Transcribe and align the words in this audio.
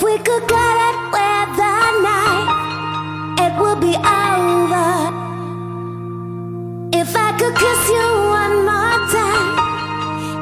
If 0.00 0.06
we 0.06 0.16
could 0.16 0.48
get 0.48 0.76
it 0.88 0.98
with 1.12 1.56
the 1.60 1.76
night, 2.08 2.48
it 3.44 3.52
would 3.60 3.80
be 3.82 3.94
over. 3.94 4.92
If 6.98 7.14
I 7.14 7.36
could 7.38 7.54
kiss 7.54 7.82
you 7.90 8.06
one 8.40 8.64
more 8.64 8.96
time, 9.12 9.52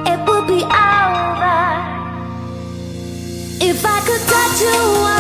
it 0.07 0.21
would 0.29 0.47
be 0.47 0.63
over. 0.63 1.59
If 3.69 3.85
I 3.85 3.99
could 4.07 4.23
touch 4.31 4.61
you 4.63 5.18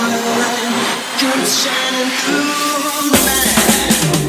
The 0.00 0.06
light 0.06 1.18
keeps 1.18 1.62
shining 1.62 2.10
through 2.20 3.10
the 3.10 3.20
night. 3.26 4.19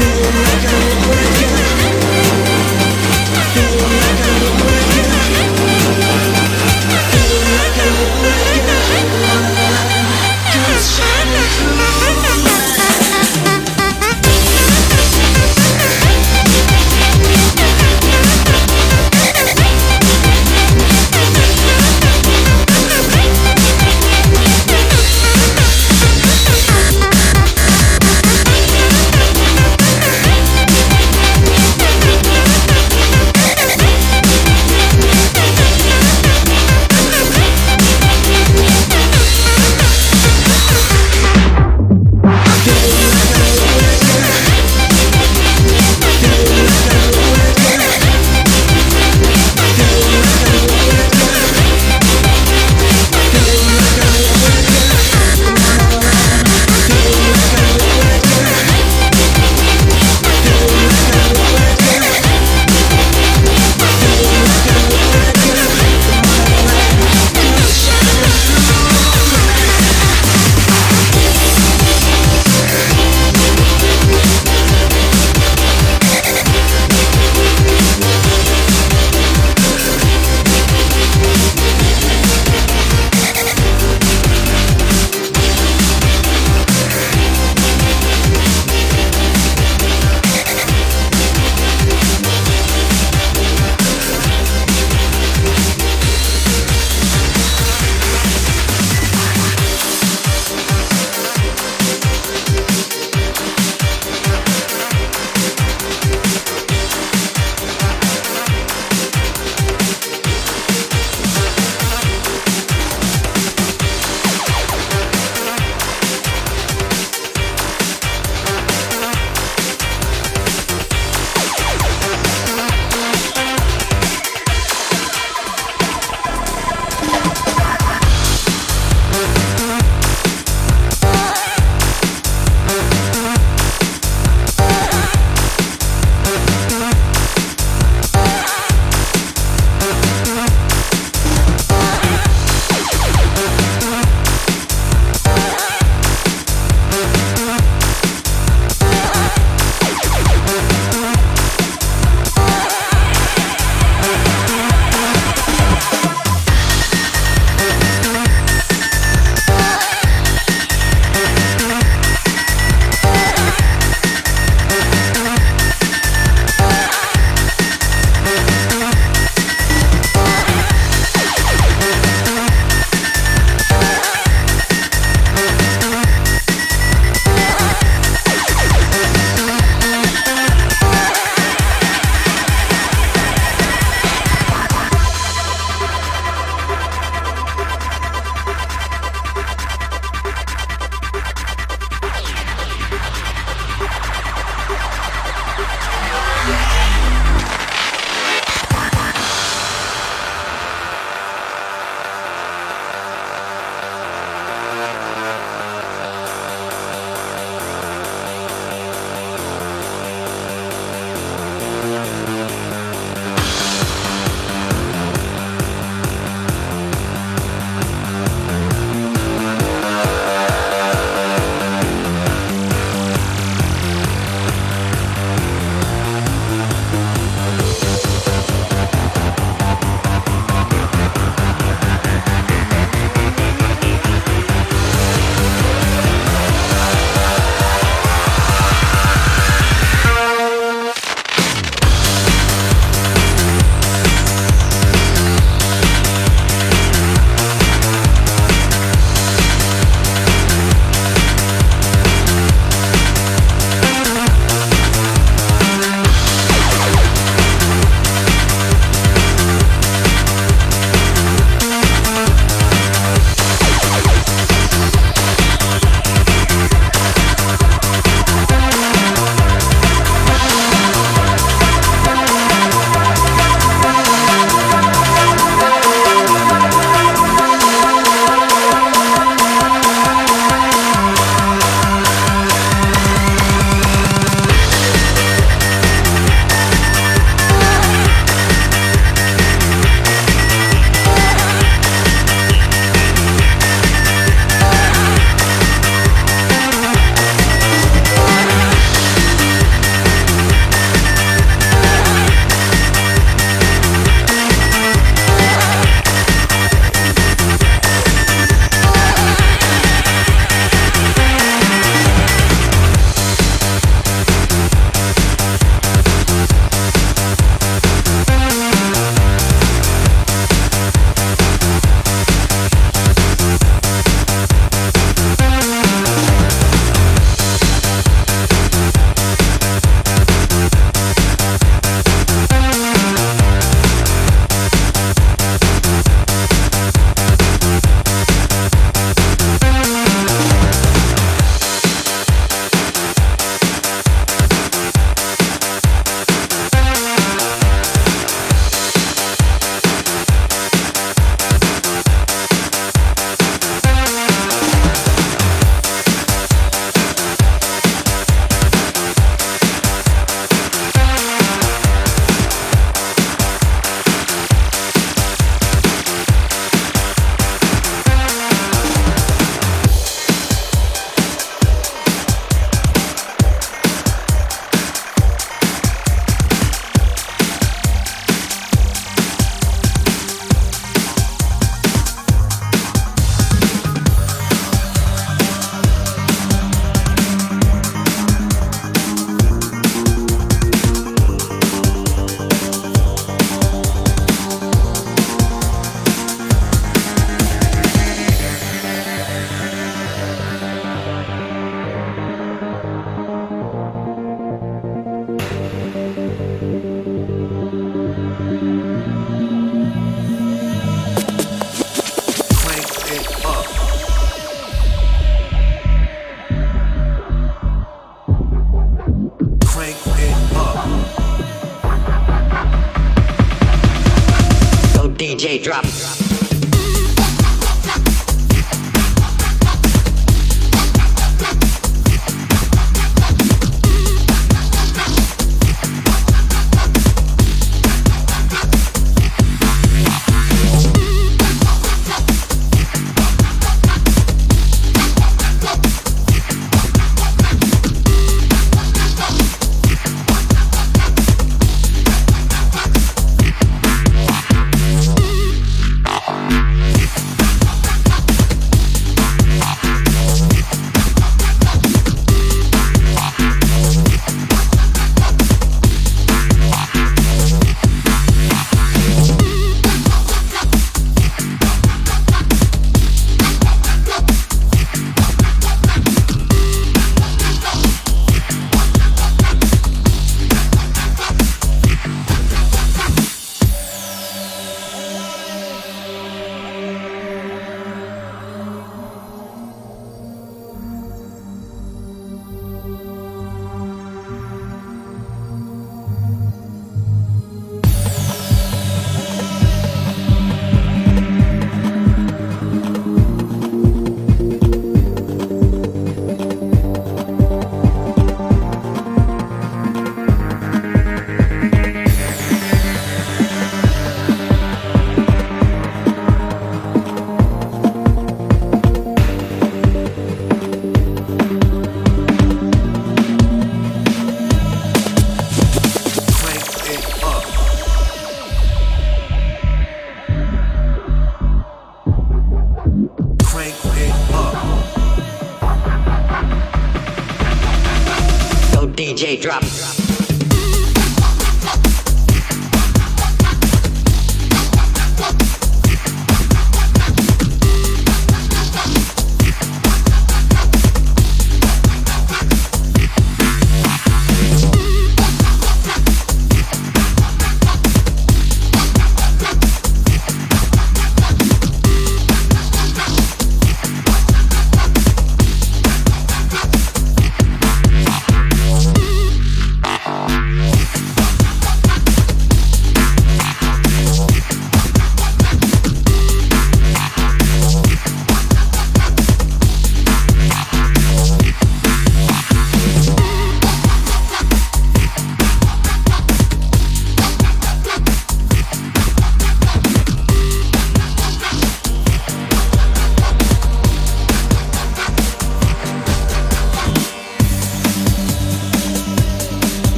feel 0.00 0.32
like 0.42 0.64
I'm 0.66 0.82
awake 1.10 1.99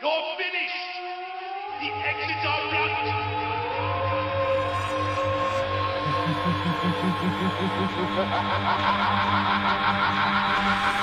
You're 0.00 0.10
finished! 0.38 1.00
The 1.80 1.90
exits 1.92 2.44
are 2.46 2.70
blocked! 2.70 3.10